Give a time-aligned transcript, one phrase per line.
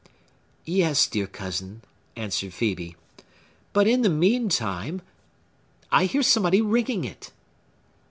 [0.65, 1.83] "Yes, dear cousin,"
[2.15, 2.95] answered Phœbe;
[3.71, 5.03] "but, in the mean time,
[5.91, 7.29] I hear somebody ringing it!"